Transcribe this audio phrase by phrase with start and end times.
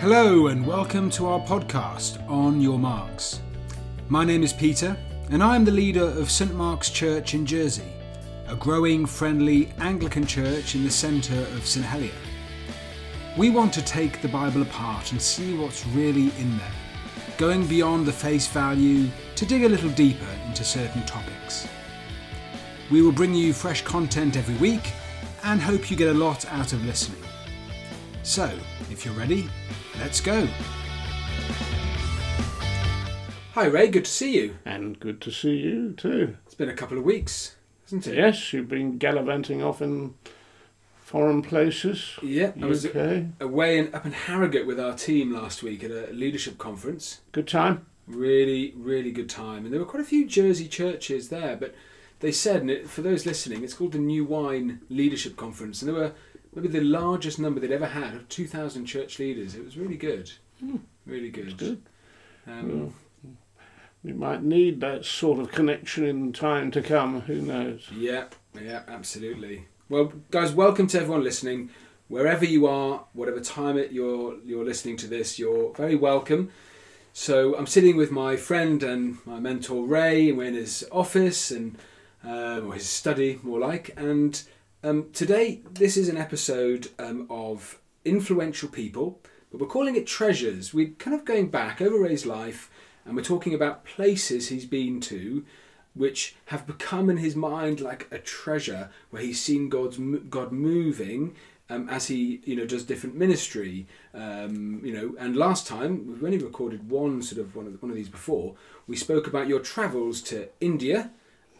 [0.00, 3.40] Hello, and welcome to our podcast, On Your Marks.
[4.08, 4.96] My name is Peter,
[5.28, 7.92] and I am the leader of St Mark's Church in Jersey,
[8.48, 12.14] a growing, friendly Anglican church in the centre of St Helier.
[13.36, 16.72] We want to take the Bible apart and see what's really in there,
[17.36, 21.68] going beyond the face value to dig a little deeper into certain topics.
[22.90, 24.92] We will bring you fresh content every week
[25.44, 27.20] and hope you get a lot out of listening.
[28.22, 28.50] So,
[28.90, 29.48] if you're ready,
[29.98, 30.46] let's go.
[33.54, 34.56] Hi, Ray, good to see you.
[34.64, 36.36] And good to see you too.
[36.44, 38.16] It's been a couple of weeks, hasn't it?
[38.16, 40.14] Yes, you've been gallivanting off in
[41.00, 42.18] foreign places.
[42.22, 43.24] Yeah, I was UK.
[43.40, 47.20] away in, up in Harrogate with our team last week at a leadership conference.
[47.32, 47.86] Good time.
[48.06, 49.64] Really, really good time.
[49.64, 51.74] And there were quite a few Jersey churches there, but
[52.20, 55.82] they said, and it, for those listening, it's called the New Wine Leadership Conference.
[55.82, 56.12] And there were
[56.54, 59.54] maybe the largest number they'd ever had of 2,000 church leaders.
[59.54, 60.30] It was really good.
[61.06, 61.56] Really good.
[61.56, 61.82] good.
[62.46, 62.92] Um, Well,
[64.02, 67.22] we might need that sort of connection in time to come.
[67.22, 67.88] Who knows?
[67.94, 68.26] Yeah,
[68.60, 69.66] yeah, absolutely.
[69.88, 71.70] Well, guys, welcome to everyone listening.
[72.08, 76.50] Wherever you are, whatever time it you're you're listening to this, you're very welcome.
[77.12, 81.76] So I'm sitting with my friend and my mentor Ray, we're in his office and
[82.24, 83.92] um, or his study, more like.
[83.96, 84.42] And
[84.82, 90.72] um, today, this is an episode um, of influential people, but we're calling it treasures.
[90.72, 92.70] We're kind of going back over Ray's life,
[93.04, 95.44] and we're talking about places he's been to
[95.94, 99.98] which have become in his mind like a treasure where he's seen God's
[100.28, 101.34] God moving
[101.68, 106.24] um, as he you know does different ministry um, you know and last time we've
[106.24, 108.54] only recorded one sort of one of one of these before
[108.86, 111.10] we spoke about your travels to India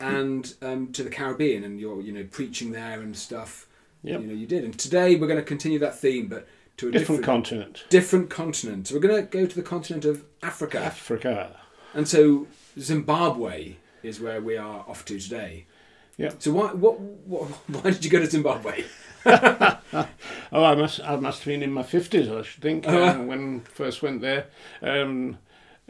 [0.00, 3.66] and um, to the Caribbean and your you know preaching there and stuff
[4.02, 4.20] Yep.
[4.22, 6.48] you know you did and today we're going to continue that theme but
[6.78, 7.84] to a Different different continent.
[7.90, 11.56] different continent so we're going to go to the continent of Africa Africa.
[11.92, 12.46] and so
[12.78, 15.66] Zimbabwe is where we are off to today.
[16.16, 16.32] Yeah.
[16.38, 18.84] So why what, what why did you go to Zimbabwe?
[20.52, 21.00] Oh, I must.
[21.00, 24.20] I must have been in my fifties, I should think, Oh, um, when first went
[24.20, 24.46] there.
[24.82, 25.38] Um,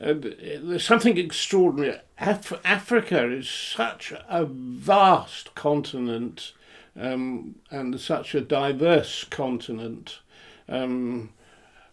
[0.00, 1.98] uh, there's something extraordinary.
[2.18, 6.52] Af- Africa is such a vast continent,
[6.98, 10.20] um, and such a diverse continent,
[10.68, 11.30] um,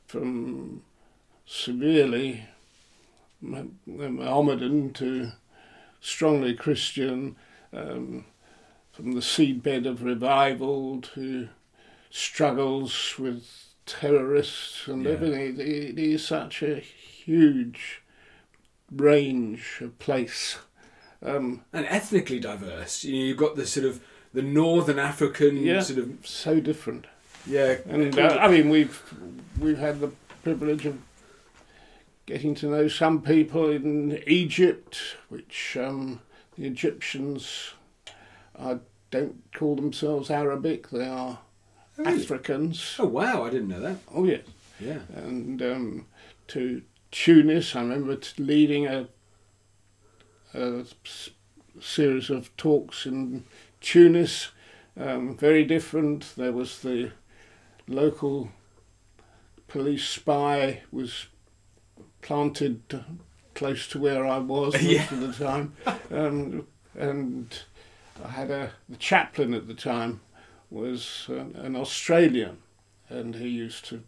[0.07, 0.84] from
[1.46, 2.46] severely
[3.41, 5.31] Mohammedan to
[6.01, 7.35] strongly Christian.
[7.73, 8.25] Um,
[8.91, 11.50] from the seedbed of revival to
[12.09, 13.46] struggles with
[13.85, 15.12] terrorists and Yeah.
[15.12, 15.59] everything.
[15.59, 16.84] It, it is such a
[17.31, 18.01] huge
[18.91, 20.57] range of place.
[21.21, 23.03] Um, And ethnically diverse.
[23.03, 23.99] You know, you've got the sort of
[24.33, 25.81] the northern African Yeah.
[25.81, 27.05] sort of so different.
[27.45, 27.77] yeah.
[27.89, 29.01] And uh, I mean, we've
[29.59, 30.11] we've had the
[30.43, 30.95] privilege of
[32.25, 34.97] getting to know some people in Egypt,
[35.29, 36.21] which um,
[36.57, 37.73] the Egyptians
[39.11, 41.39] don't call themselves Arabic; they are
[41.99, 42.21] Oh, really?
[42.23, 42.95] Africans.
[42.99, 43.97] oh wow, I didn't know that.
[44.13, 44.45] Oh yes.
[44.79, 44.99] Yeah.
[45.16, 46.05] and um,
[46.49, 46.81] to
[47.12, 47.75] Tunis.
[47.75, 49.07] I remember t- leading a,
[50.53, 50.84] a
[51.79, 53.44] series of talks in
[53.81, 54.50] Tunis.
[55.00, 56.34] Um, very different.
[56.35, 57.12] There was the
[57.88, 58.50] local
[59.67, 61.28] police spy was
[62.22, 63.03] planted
[63.53, 65.13] close to where I was most Yeah.
[65.13, 65.73] of the time,
[66.12, 66.67] um,
[66.97, 67.57] and
[68.23, 70.22] I had a the chaplain at the time
[70.69, 72.57] was an, an Australian,
[73.09, 74.03] and he used to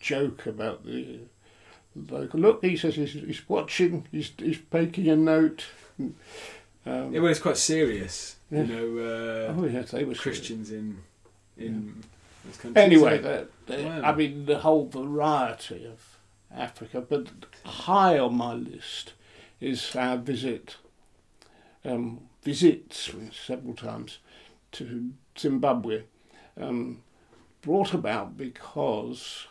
[0.00, 1.20] joke about the
[2.10, 2.40] local.
[2.40, 4.06] Look, he says he's, he's watching.
[4.10, 5.66] He's he's making a note.
[6.86, 8.36] Um, It was quite serious.
[8.50, 8.62] Yeah.
[8.62, 10.98] You know, uh, oh yes, they were Christians in
[11.56, 12.02] in
[12.44, 12.84] those countries.
[12.84, 14.02] Anyway, So- that, that- Wow.
[14.10, 16.18] I mean the whole variety of
[16.54, 17.28] Africa, but
[17.64, 19.12] high on my list
[19.60, 20.76] is our visit,
[21.84, 24.18] um, visits several times
[24.72, 26.02] to Zimbabwe,
[26.60, 27.02] um,
[27.62, 29.46] brought about because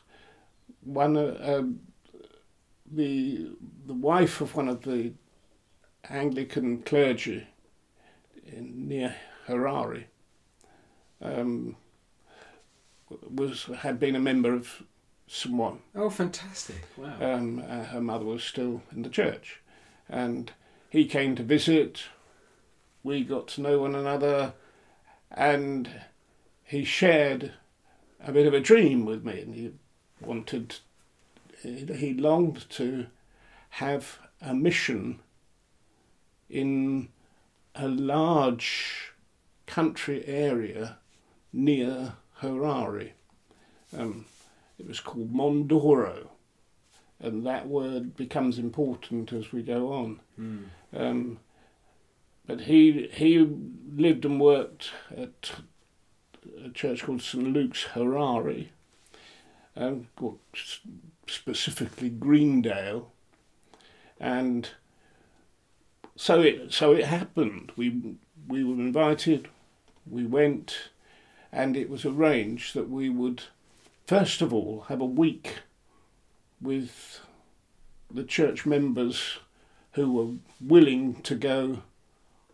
[0.83, 1.79] one uh, um,
[2.95, 3.51] the
[3.86, 5.13] the wife of one of the
[6.10, 7.48] Anglican clergy
[8.45, 9.16] in, near
[9.48, 10.06] Harare.
[11.22, 11.78] Um,
[13.30, 14.84] was had been a member of
[15.28, 15.80] Samoan.
[15.95, 16.88] oh, fantastic!
[16.98, 17.16] Wow.
[17.19, 19.62] Um, uh, her mother was still in the church,
[20.10, 20.51] and
[20.90, 22.04] he came to visit.
[23.04, 24.54] We got to know one another,
[25.31, 25.90] and
[26.63, 27.54] he shared
[28.25, 29.72] a bit of a dream with me, and he
[30.22, 30.75] wanted,
[31.63, 33.07] he longed to
[33.71, 35.19] have a mission
[36.50, 37.10] in
[37.75, 39.13] a large
[39.65, 40.98] country area
[41.51, 43.12] near Harare.
[43.98, 44.25] Um,
[44.77, 46.27] it was called Mhondoro,
[47.19, 50.19] and that word becomes important as we go on.
[50.39, 50.63] Mm.
[50.95, 51.39] Um,
[52.45, 53.38] but he he
[53.95, 55.51] lived and worked at
[56.63, 58.68] a church called St Luke's Harare,
[59.75, 60.39] um, called
[61.27, 63.11] specifically Greendale,
[64.19, 64.69] and
[66.15, 67.71] so it so it happened.
[67.75, 68.15] We
[68.47, 69.47] we were invited,
[70.09, 70.89] we went,
[71.51, 73.43] and it was arranged that we would
[74.05, 75.59] first of all have a week
[76.61, 77.21] with
[78.11, 79.39] the church members
[79.93, 81.83] who were willing to go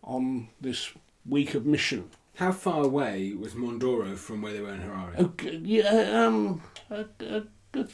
[0.02, 0.92] on this
[1.26, 2.10] week of mission.
[2.36, 5.18] How far away was Mhondoro from where they were in Harare?
[5.18, 7.04] Okay, yeah, um, a,
[7.74, 7.86] a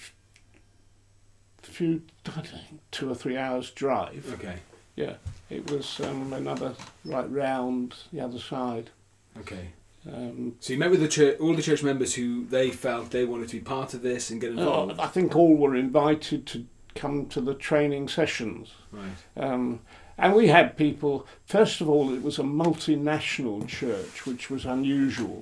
[1.71, 4.31] few, I don't think, two or three hours drive.
[4.35, 4.57] Okay,
[4.97, 5.15] Yeah,
[5.51, 6.75] it was um, another
[7.05, 8.91] right round the other side.
[9.39, 9.69] okay.
[10.07, 13.25] Um, So you met with the church, all the church members who they felt they
[13.25, 14.99] wanted to be part of this and get involved.
[15.01, 16.65] uh, I think all were invited to
[16.95, 18.71] come to the training sessions.
[18.93, 19.11] right.
[19.37, 19.81] Um,
[20.19, 25.41] and we had people, first of all, it was a multinational church, which was unusual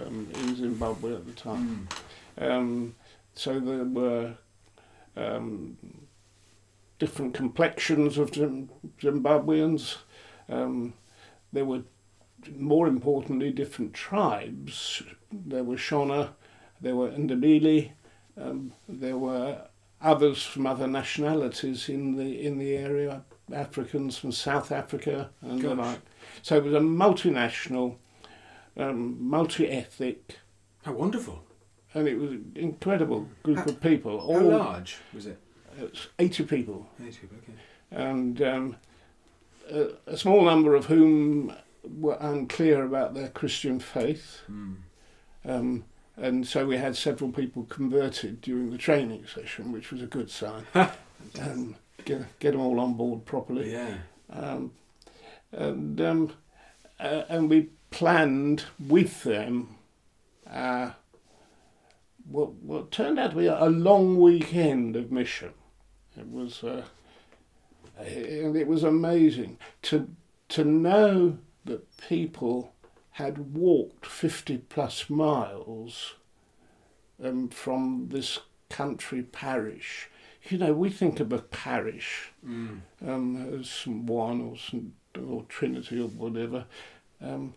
[0.00, 1.86] um, in Zimbabwe at the time.
[2.38, 2.50] Mm.
[2.50, 2.94] Um,
[3.34, 4.34] so there were
[5.16, 5.76] um,
[6.98, 9.96] different complexions of Zimbabweans.
[10.48, 10.94] Um,
[11.52, 11.82] there were,
[12.56, 15.02] more importantly, different tribes.
[15.32, 16.30] There were Shona,
[16.80, 17.92] there were Ndebele,
[18.36, 19.68] um, there were
[20.00, 25.74] others from other nationalities in the in the area, Africans from South Africa and the
[25.74, 26.00] like.
[26.42, 27.96] So it was a multinational,
[28.76, 30.38] um, multi-ethnic
[30.84, 31.44] How wonderful!
[31.94, 34.20] And it was an incredible group How- of people.
[34.20, 35.38] How All large was it?
[35.78, 37.58] it was eighty people, Eight people, Okay.
[37.90, 38.76] and um,
[39.70, 41.52] a, a small number of whom
[42.00, 44.40] were unclear about their Christian faith.
[44.50, 44.76] Mm.
[45.46, 45.84] Um,
[46.16, 50.30] and so we had several people converted during the training session, which was a good
[50.30, 50.64] sign.
[51.40, 51.74] um,
[52.04, 53.72] get, get them all on board properly.
[53.72, 53.96] Yeah.
[54.30, 54.72] Um,
[55.52, 56.32] and um,
[57.00, 59.76] uh, and we planned with them
[60.50, 60.90] uh,
[62.28, 65.52] what what turned out to be a long weekend of mission.
[66.16, 66.84] It was uh,
[67.98, 70.08] and it was amazing to
[70.50, 72.72] to know that people
[73.12, 76.14] had walked fifty plus miles
[77.22, 80.08] um, from this country parish.
[80.50, 82.80] You know, we think of a parish Mm.
[83.06, 84.92] um, as St Ouen or St
[85.26, 86.66] or Trinity or whatever,
[87.22, 87.54] um,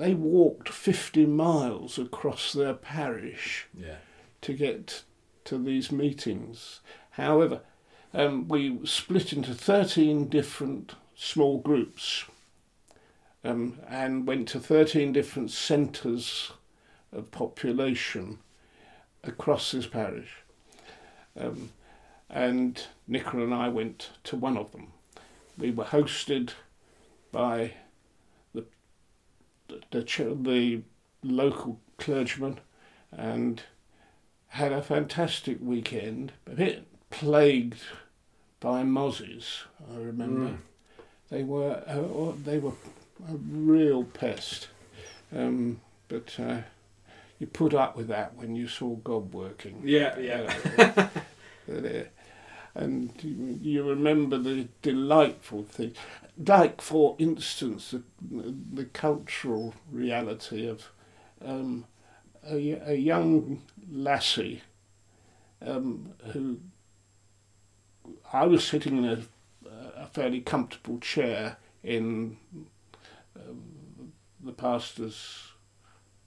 [0.00, 3.96] they walked 50 miles across their parish Yeah.
[4.40, 5.02] to get
[5.44, 6.80] to these meetings.
[7.10, 7.60] However,
[8.14, 12.24] um, we split into 13 different small groups
[13.44, 16.52] um, and went to 13 different centres
[17.12, 18.38] of population
[19.22, 20.30] across this parish.
[21.38, 21.70] Um,
[22.30, 24.92] and Nicola and I went to one of them.
[25.58, 26.50] We were hosted
[27.32, 27.74] by
[29.90, 30.82] the, the, ch- the
[31.22, 32.60] local clergyman
[33.12, 33.62] and
[34.48, 37.80] had a fantastic weekend, a bit plagued
[38.58, 40.50] by mozzies, I remember.
[40.50, 40.58] Mm.
[41.30, 42.72] They were uh, they were
[43.28, 44.68] a real pest,
[45.34, 46.62] um, but uh,
[47.38, 49.80] you put up with that when you saw God working.
[49.84, 51.08] Yeah, yeah.
[52.74, 55.94] And you, you remember the delightful thing,
[56.46, 58.02] like for instance the,
[58.72, 60.90] the cultural reality of
[61.44, 61.84] um,
[62.48, 64.62] a, a young lassie
[65.62, 66.58] um, who
[68.32, 69.22] I was sitting in a,
[69.96, 72.36] a fairly comfortable chair in
[73.36, 75.52] um, the pastor's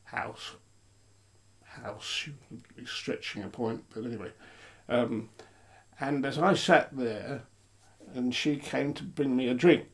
[0.05, 0.51] house.
[1.63, 2.29] House,
[2.85, 4.31] stretching a point, but anyway.
[4.87, 5.29] Um,
[5.99, 7.43] and as I sat there,
[8.13, 9.93] and she came to bring me a drink,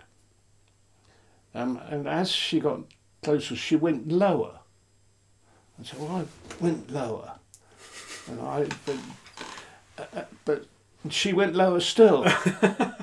[1.56, 2.82] um, and as she got
[3.24, 4.60] closer, she went lower.
[5.78, 6.26] And so I
[6.64, 7.34] went lower,
[8.30, 8.96] and I, but,
[9.98, 10.66] uh, uh, but
[11.10, 12.26] she went lower still.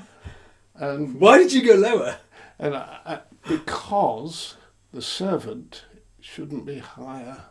[0.75, 2.19] and Why did you go lower?
[2.59, 4.57] and I, I, because
[4.93, 5.85] the servant
[6.21, 7.43] shouldn't be higher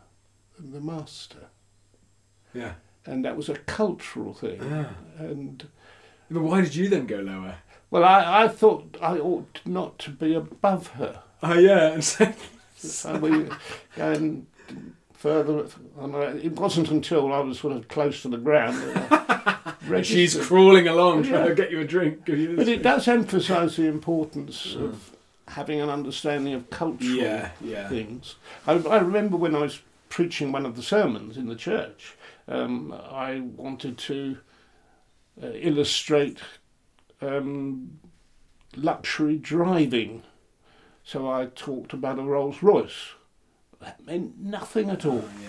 [0.58, 1.48] than the master,
[2.54, 2.74] Yeah.
[3.04, 4.60] and that was a cultural thing.
[4.62, 4.90] Ah.
[5.18, 5.66] And
[6.30, 7.56] But why did you then go lower?
[7.90, 11.22] Well, I, I thought I ought not to be above her.
[11.42, 11.92] Oh yeah.
[11.92, 12.32] And so,
[12.76, 13.48] So we
[13.96, 14.46] going
[15.14, 15.66] further,
[16.00, 20.36] and I, it wasn't until I was sort of close to the ground that she's
[20.46, 22.26] crawling along trying to get you a drink.
[22.28, 22.82] you But it drink.
[22.82, 25.16] does emphasise the importance of
[25.48, 27.88] having an understanding of cultural Yeah, yeah.
[27.88, 28.34] things.
[28.66, 32.14] I, I remember when I was preaching one of the sermons in the church,
[32.48, 34.38] um, I wanted to
[35.42, 36.38] uh, illustrate
[37.20, 37.98] um,
[38.76, 40.22] luxury driving.
[41.04, 43.10] So I talked about a Rolls Royce.
[43.80, 45.24] That meant nothing at all.
[45.26, 45.48] Oh, yeah.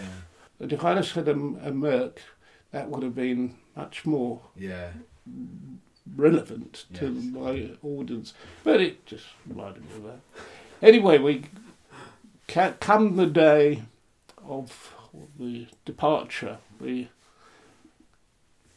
[0.59, 2.21] But if I'd have said a, a Merc,
[2.71, 4.91] that would have been much more Yeah.
[6.15, 7.23] relevant to Yes.
[7.33, 8.33] my audience.
[8.63, 10.19] But it just reminded me of that.
[10.81, 11.45] Anyway, we
[12.47, 13.83] ca- come the day
[14.47, 14.93] of
[15.39, 16.59] the departure.
[16.79, 17.09] We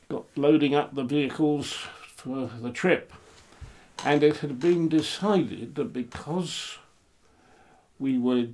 [0.09, 1.87] got loading up the vehicles
[2.21, 3.15] for the trip,
[4.05, 6.77] and it had been decided that because
[7.99, 8.49] we were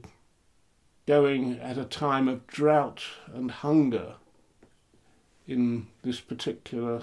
[1.05, 3.03] going at a time of drought
[3.35, 4.15] and hunger
[5.49, 7.03] in this particular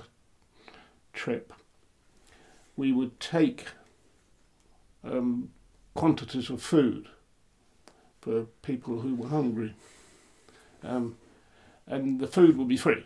[1.11, 1.51] trip,
[2.77, 3.65] we would take
[5.03, 5.49] um,
[5.93, 7.09] quantities of food
[8.21, 9.75] for people who were hungry,
[10.81, 11.17] um,
[11.87, 13.05] and the food would be free.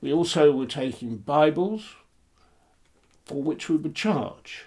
[0.00, 1.94] We also were taking Bibles
[3.24, 4.64] for which we would charge.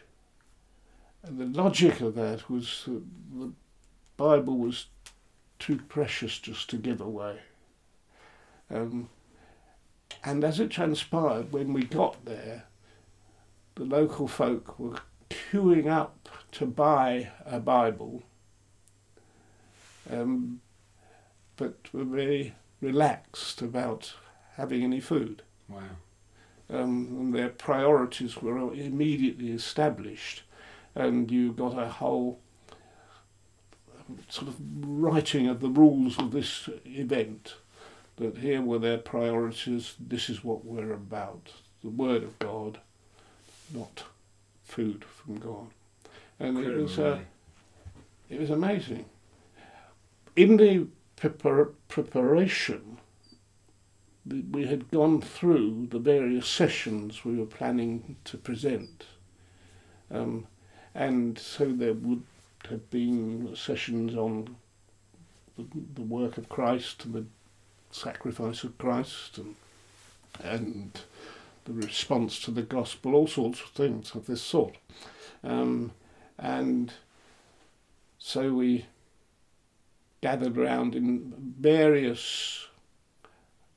[1.23, 3.51] And the logic of that was that the
[4.17, 4.87] Bible was
[5.59, 7.39] too precious just to give away.
[8.69, 9.09] Um,
[10.23, 12.65] and as it transpired, when we got there,
[13.75, 14.97] the local folk were
[15.29, 18.23] queuing up to buy a Bible,
[20.09, 20.61] um,
[21.55, 24.13] but were very relaxed about
[24.55, 25.41] having any food.
[25.67, 25.81] Wow.
[26.69, 30.43] Um, and their priorities were immediately established,
[30.95, 32.39] and you got a whole
[32.71, 37.55] um, sort of writing of the rules of this event.
[38.17, 39.95] That here were their priorities.
[39.99, 41.51] This is what we're about:
[41.83, 42.79] the Word of God,
[43.73, 44.03] not
[44.63, 45.67] food from God.
[46.39, 47.19] And it was uh,
[48.29, 49.05] it was amazing.
[50.35, 52.97] In the prepar- preparation,
[54.25, 59.05] we had gone through the various sessions we were planning to present.
[60.09, 60.47] Um,
[60.95, 62.23] and so there would
[62.69, 64.55] have been sessions on
[65.57, 65.65] the,
[65.95, 67.25] the work of Christ and the
[67.91, 69.55] sacrifice of Christ and,
[70.43, 70.99] and
[71.65, 74.75] the response to the gospel, all sorts of things of this sort.
[75.43, 75.91] Um,
[76.37, 76.93] and
[78.17, 78.85] so we
[80.21, 82.67] gathered round in various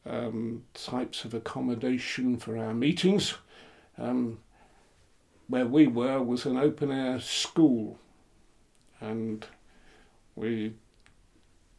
[0.08, 3.34] um, types of accommodation for our meetings.
[3.98, 4.38] Um,
[5.48, 7.98] where we were was an open air school,
[9.00, 9.46] and
[10.34, 10.74] we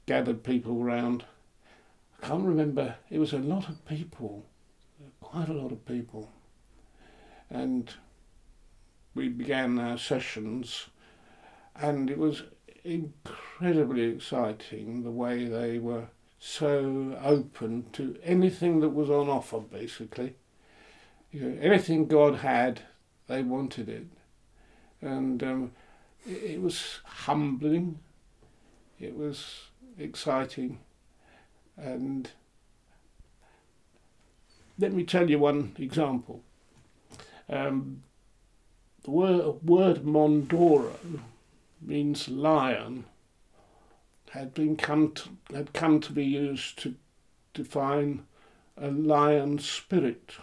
[0.05, 1.25] gathered people round.
[2.21, 4.45] I can't remember, it was a lot of people,
[5.21, 6.31] quite a lot of people.
[7.49, 7.93] And
[9.13, 10.87] we began our sessions,
[11.75, 12.43] and it was
[12.83, 16.07] incredibly exciting the way they were
[16.39, 20.35] so open to anything that was on offer, basically.
[21.31, 22.81] You know, anything God had,
[23.27, 24.07] they wanted it.
[25.01, 25.71] And um,
[26.25, 27.99] it, was humbling,
[28.99, 30.79] it was exciting,
[31.75, 32.29] and
[34.79, 36.43] let me tell you one example.
[37.49, 38.03] Um,
[39.03, 40.93] the word, word Mhondoro
[41.81, 43.05] means lion
[44.31, 46.95] had been come to, had come to be used to
[47.53, 48.25] define
[48.77, 50.33] a lion spirit.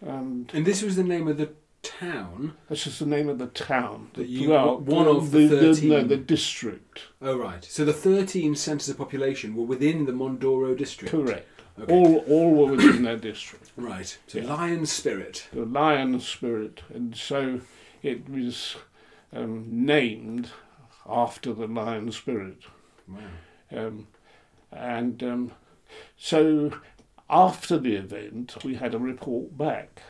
[0.00, 1.50] And And this was the name of the
[1.82, 2.54] town.
[2.68, 4.10] this is the name of the town.
[4.14, 6.08] That you- well, one of the no, 13.
[6.08, 7.02] the district.
[7.20, 7.64] Oh, right.
[7.64, 11.10] So the 13 centres of population were within the Mhondoro district.
[11.12, 11.46] Correct.
[11.80, 11.92] Okay.
[11.92, 13.70] All all were within their district.
[13.76, 14.18] Right.
[14.26, 14.52] So Yeah.
[14.54, 15.46] lion spirit.
[15.52, 17.60] The lion spirit, and so
[18.02, 18.76] it was
[19.32, 20.50] um, named
[21.08, 22.62] after the lion spirit.
[23.08, 23.18] Wow.
[23.70, 24.08] Um,
[24.70, 25.52] and um,
[26.16, 26.72] so
[27.30, 30.02] after the event, we had a report back.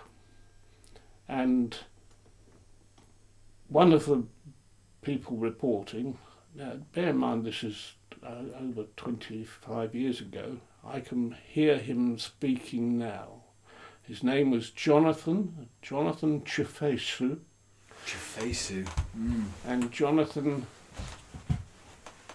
[1.28, 1.76] And
[3.68, 4.24] one of the
[5.02, 6.18] people reporting,
[6.54, 12.18] now bear in mind this is uh, over 25 years ago, I can hear him
[12.18, 13.42] speaking now.
[14.02, 17.40] His name was Jonathan, Jonathan Chifesu,
[18.06, 18.88] Chifesu.
[19.18, 19.44] Mm.
[19.66, 20.66] and Jonathan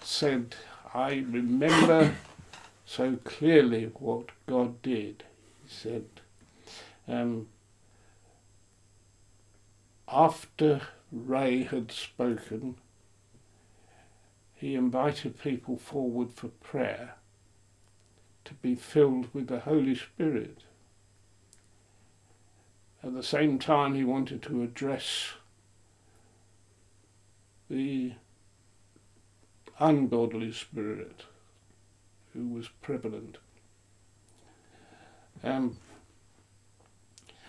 [0.04, 0.54] said,
[0.92, 2.14] I remember
[2.86, 5.24] so clearly what God did.
[5.62, 6.04] He said,
[7.08, 7.48] um,
[10.08, 12.76] after Ray had spoken,
[14.54, 17.16] he invited people forward for prayer
[18.44, 20.64] to be filled with the Holy Spirit.
[23.02, 25.32] At the same time, he wanted to address
[27.68, 28.12] the
[29.78, 31.24] ungodly spirit
[32.32, 33.38] who was prevalent.
[35.42, 35.78] Um,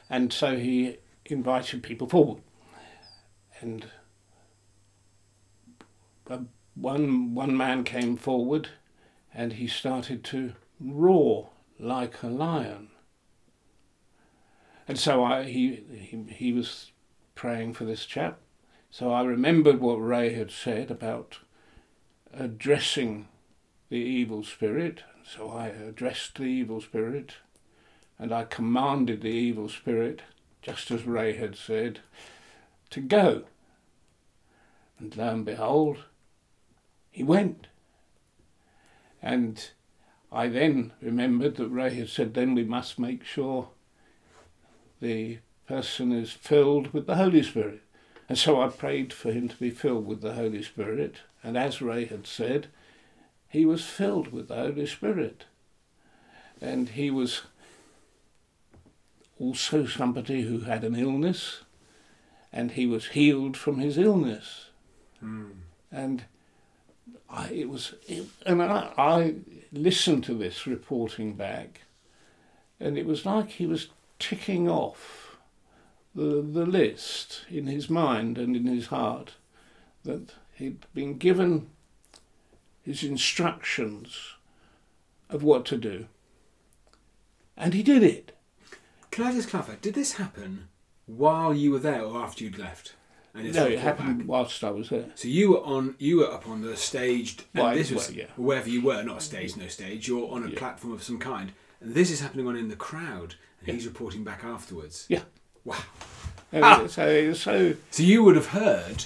[0.10, 2.41] and so he invited people forward.
[3.62, 3.88] And
[6.29, 6.39] uh,
[6.75, 8.70] one, one man came forward
[9.34, 12.89] and he started to roar like a lion.
[14.88, 16.91] And so I, he, he, he was
[17.34, 18.39] praying for this chap.
[18.91, 21.39] So I remembered what Ray had said about
[22.38, 23.27] addressing
[23.89, 25.04] the evil spirit.
[25.24, 27.36] So I addressed the evil spirit
[28.18, 30.22] and I commanded the evil spirit,
[30.62, 32.00] just as Ray had said,
[32.92, 33.44] to go.
[35.00, 35.98] And lo and behold,
[37.12, 37.68] he went.
[39.22, 39.70] And
[40.32, 43.70] I then remembered that Ray had said, then we must make sure
[45.01, 47.82] the person is filled with the Holy Spirit.
[48.30, 51.18] And so I prayed for him to be filled with the Holy Spirit.
[51.46, 52.68] And as Ray had said,
[53.48, 55.46] he was filled with the Holy Spirit.
[56.60, 57.44] And he was
[59.40, 61.62] also somebody who had an illness,
[62.52, 64.70] and he was healed from his illness.
[65.24, 65.52] Mm.
[65.92, 66.24] And
[67.30, 69.36] I, it was, it, and I, I
[69.72, 71.82] listened to this reporting back,
[72.80, 75.38] and it was like he was ticking off
[76.16, 79.34] the the list in his mind and in his heart
[80.06, 81.68] that he'd been given
[82.82, 84.34] his instructions
[85.30, 86.08] of what to do,
[87.58, 88.32] and he did it.
[89.12, 89.76] Can I just clarify?
[89.82, 90.68] Did this happen
[91.06, 92.94] while you were there or after you'd left?
[93.34, 94.28] And No, it happened back?
[94.28, 95.08] whilst I was there.
[95.16, 98.18] So you were on, you were up on the staged, and Well, this was well,
[98.18, 98.26] yeah.
[98.38, 100.08] wherever you were, not a stage, no stage.
[100.08, 100.58] You're on a Yeah.
[100.58, 103.74] platform of some kind, and this is happening on in the crowd, and Yeah.
[103.74, 105.06] he's reporting back afterwards.
[105.10, 105.24] Yeah.
[105.66, 105.84] Wow.
[106.54, 106.88] Ah!
[106.88, 109.06] So, so So you would have heard.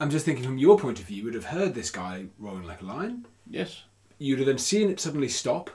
[0.00, 2.64] I'm just thinking from your point of view, you would have heard this guy roaring
[2.66, 3.26] like a lion.
[3.48, 3.84] yes,
[4.18, 5.70] You'd have then seen it suddenly stop.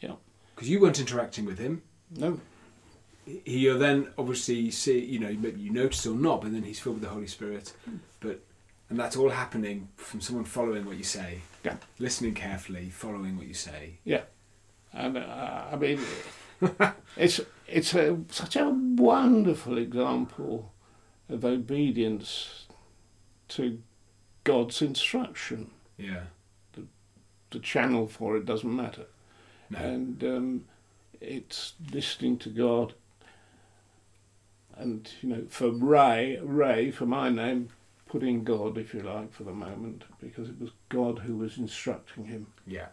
[0.00, 0.12] Yeah.
[0.54, 1.82] Because you weren't interacting with him.
[2.16, 2.40] no,
[3.44, 6.96] He'll then obviously see, you know, maybe you notice or not, but then he's filled
[6.96, 7.72] with the Holy Spirit.
[8.20, 8.40] But
[8.88, 11.76] and that's all happening from someone following what you say, Yeah.
[11.98, 13.98] listening carefully, following what you say.
[14.04, 14.22] Yeah.
[14.92, 15.98] And uh, I mean,
[17.16, 20.72] it's it's a, such a wonderful example
[21.28, 22.65] of obedience
[23.48, 23.80] to
[24.44, 25.70] God's instruction.
[25.98, 26.24] Yeah.
[26.72, 26.84] The
[27.50, 29.06] the channel for it doesn't matter,
[29.70, 29.78] No.
[29.78, 30.64] and um,
[31.20, 32.94] it's listening to God.
[34.76, 37.70] And you know, for Ray, Ray, for my name,
[38.06, 41.56] put in God, if you like, for the moment, because it was God who was
[41.56, 42.48] instructing him.
[42.66, 42.88] yeah.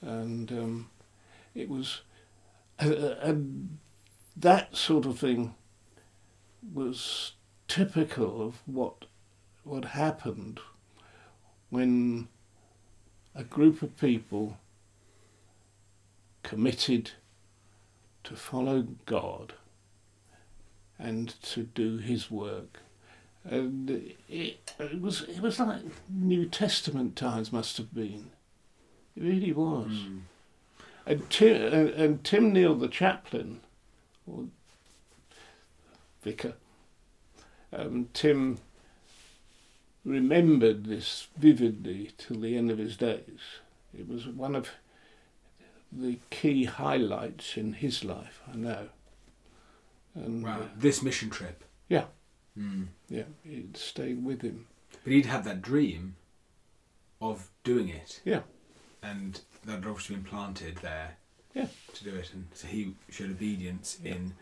[0.00, 0.90] and um,
[1.54, 2.00] it was
[2.80, 3.78] uh, and
[4.34, 5.54] that sort of thing
[6.72, 7.32] was
[7.68, 9.04] typical of what
[9.64, 10.60] what happened
[11.70, 12.28] when
[13.34, 14.58] a group of people
[16.42, 17.12] committed
[18.24, 19.54] to follow God
[20.98, 22.78] and to do His work.
[23.44, 28.30] And it, it was it was like New Testament times must have been.
[29.16, 29.90] It really was.
[29.90, 30.20] Mm.
[31.04, 33.60] And Tim, and, and Tim Neal, the chaplain,
[34.26, 34.44] or
[36.22, 36.54] vicar,
[37.72, 38.58] um, Tim
[40.04, 43.40] remembered this vividly till the end of his days.
[43.96, 44.70] It was one of
[45.92, 48.88] the key highlights in his life, I know.
[50.14, 50.62] And Wow.
[50.62, 51.64] uh, This mission trip.
[51.88, 52.06] Yeah.
[52.58, 52.88] Mm.
[53.08, 54.66] yeah, it stayed with him.
[55.04, 56.16] But he'd had that dream
[57.20, 58.20] of doing it.
[58.24, 58.42] Yeah.
[59.02, 61.16] And that had obviously been planted there
[61.54, 61.68] Yeah.
[61.94, 62.32] to do it.
[62.32, 64.14] And so he showed obedience Yeah.
[64.16, 64.34] in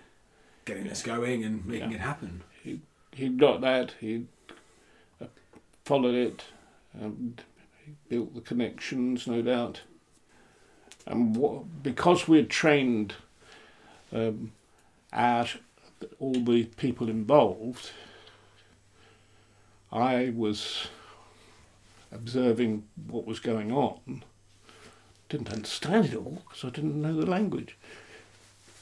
[0.64, 1.96] getting this going and making Yeah.
[1.96, 2.42] it happen.
[3.12, 4.27] He'd got that, he
[5.90, 6.44] followed it,
[6.94, 7.42] and
[8.09, 9.81] built the connections, no doubt.
[11.05, 13.14] And what, because we'd trained
[14.12, 14.53] um,
[15.12, 15.48] our,
[16.20, 17.90] all the people involved,
[19.90, 20.87] I was
[22.12, 24.22] observing what was going on.
[25.29, 27.76] Didn't understand it all because I didn't know the language.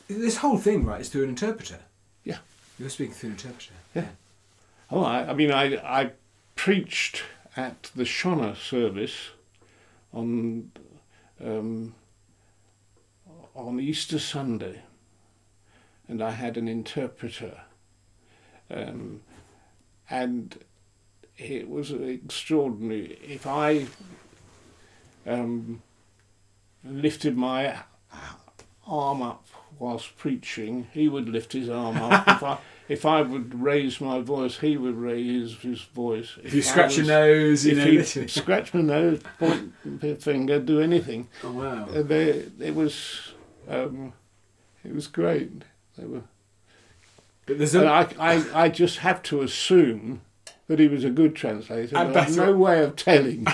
[0.08, 1.78] This whole thing, right, is through an interpreter.
[2.22, 2.40] Yeah.
[2.78, 3.72] You're speaking through an interpreter.
[3.94, 4.08] Yeah.
[4.90, 6.10] Oh, I, I mean, I, I
[6.58, 7.22] preached
[7.56, 9.30] at the Shona service
[10.12, 10.72] on
[11.42, 11.94] um,
[13.54, 14.82] on Easter Sunday,
[16.08, 17.60] and I had an interpreter,
[18.70, 19.20] um,
[20.10, 20.58] and
[21.36, 23.20] it was extraordinary.
[23.22, 23.86] If I
[25.26, 25.80] um,
[26.84, 27.78] lifted my
[28.84, 29.46] arm up
[29.78, 32.26] whilst preaching, he would lift his arm up.
[32.28, 36.36] if, I, if I would raise my voice, he would raise his voice.
[36.42, 38.26] If you I scratch your nose, you if know.
[38.26, 41.28] scratch my nose, point a finger, do anything.
[41.44, 41.88] Oh wow.
[41.88, 43.32] Uh, they, it was,
[43.68, 44.12] um,
[44.84, 45.62] it was great.
[45.96, 46.22] They were.
[47.46, 50.20] But there's And I, I, I just have to assume
[50.66, 51.96] that he was a good translator.
[51.96, 53.46] And but no way of telling.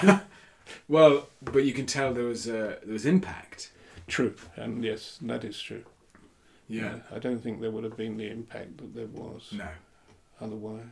[0.89, 3.71] well, but you can tell there was uh, there was impact.
[4.07, 5.85] true, and yes, that is true.
[6.69, 7.01] Yeah.
[7.15, 9.69] I don't think there would have been the impact that there was No.
[10.41, 10.83] otherwise.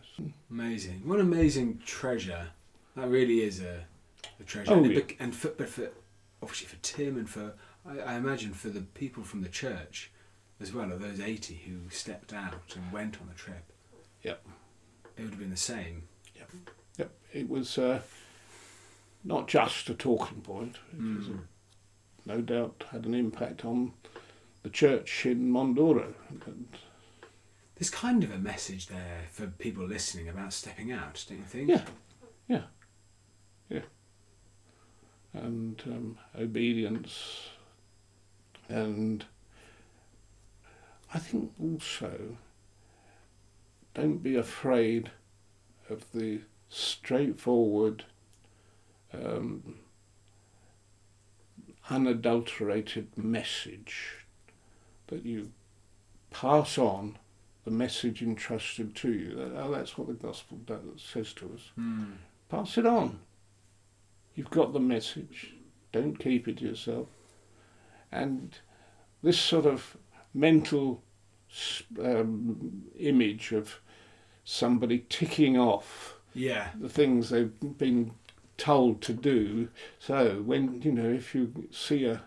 [0.50, 1.02] Amazing.
[1.06, 2.48] What an amazing treasure.
[2.96, 3.85] That really is a,
[4.40, 4.72] a treasure.
[4.72, 5.16] Oh, and, it yeah.
[5.20, 5.90] and for, but for
[6.42, 7.54] obviously for Tim and for
[7.87, 10.11] I, I imagine for the people from the church
[10.61, 13.64] as well, of those eighty who stepped out and went on the trip.
[14.22, 14.44] Yep.
[15.16, 16.02] It would have been the same.
[16.37, 16.50] Yep,
[16.98, 17.11] Yep.
[17.32, 18.00] it was uh,
[19.24, 20.76] not just a talking point.
[20.92, 21.40] It was, Mm.
[22.26, 23.92] no doubt had an impact on
[24.62, 26.14] the church in Mhondoro.
[26.46, 26.68] And
[27.77, 31.68] There's kind of a message there for people listening about stepping out, don't you think?
[31.68, 31.85] Yeah.
[32.48, 32.62] Yeah.
[33.68, 33.81] Yeah.
[35.33, 37.48] And um, obedience.
[38.68, 39.25] And
[41.12, 42.37] I think also
[43.94, 45.11] don't be afraid
[45.90, 48.05] of the straightforward,
[49.12, 49.75] um,
[51.90, 54.21] unadulterated message
[55.12, 55.51] that you
[56.31, 57.18] pass on
[57.64, 59.35] the message entrusted to you.
[59.37, 61.70] That- oh, That's what the gospel does, says to us.
[61.79, 62.14] Mm.
[62.48, 63.20] Pass it on.
[64.35, 65.55] You've got the message.
[65.92, 67.09] Don't keep it to yourself.
[68.11, 68.59] And
[69.22, 69.96] this sort of
[70.35, 71.03] mental
[72.03, 73.81] um, image of
[74.44, 76.70] somebody ticking off Yeah.
[76.81, 78.12] the things they've been
[78.57, 79.68] told to do.
[79.98, 82.22] So when you know, if you see a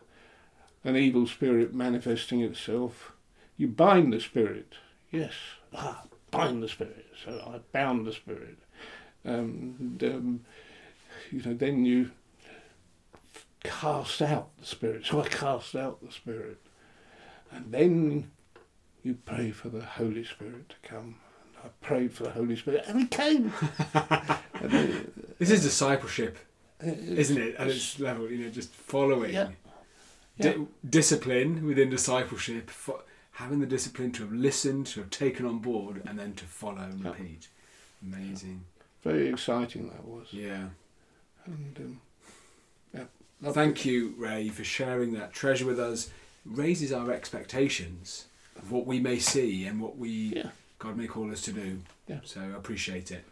[0.86, 3.12] an evil spirit manifesting itself,
[3.58, 4.74] you bind the spirit.
[5.12, 5.34] Yes,
[5.74, 7.08] ah, bind the spirit.
[7.26, 8.58] So I bound the spirit.
[9.26, 10.46] Um, and, um,
[11.32, 12.12] you know, then you
[13.64, 15.06] cast out the spirit.
[15.06, 16.60] So I cast out the spirit,
[17.52, 18.32] and then
[19.04, 21.16] you pray for the Holy Spirit to come.
[21.64, 23.52] I prayed for the Holy Spirit, and he came.
[24.62, 26.38] And it- This is discipleship,
[26.84, 27.56] isn't it?
[27.56, 29.34] At its level, you know, just following.
[29.34, 29.50] Yeah.
[30.40, 35.60] Di- discipline within discipleship, fo- having the discipline to have listened, to have taken on
[35.60, 37.12] board, and then to follow and Yeah.
[37.12, 37.48] repeat.
[38.02, 38.66] Amazing.
[39.04, 40.28] Very exciting that was.
[40.32, 40.70] Yeah.
[41.46, 42.02] And, um,
[42.94, 46.10] yeah, Thank you, Ray, for sharing that treasure with us.
[46.46, 50.52] Raises our expectations of what we may see and what we Yeah.
[50.80, 51.82] God may call us to do.
[52.08, 52.20] Yeah.
[52.24, 53.24] So I appreciate it.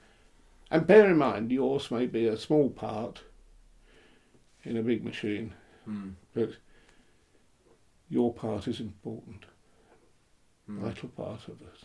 [0.72, 3.22] And bear in mind, yours may be a small part
[4.64, 5.54] in a big machine,
[5.88, 6.14] Mm.
[6.34, 6.56] but
[8.10, 9.46] your part is important,
[10.70, 10.80] Mm.
[10.80, 11.84] vital part of it.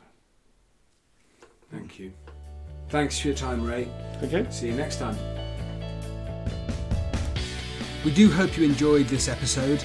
[1.71, 2.13] Thank you.
[2.89, 3.89] Thanks for your time, Ray.
[4.23, 4.47] Okay?
[4.51, 5.17] See you next time.
[8.05, 9.85] We do hope you enjoyed this episode.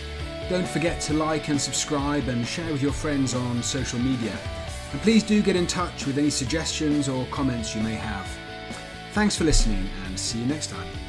[0.50, 4.38] Don't forget to like and subscribe and share with your friends on social media.
[4.91, 8.28] And please do get in touch with any suggestions or comments you may have.
[9.13, 11.03] Thanks for listening and see you next time.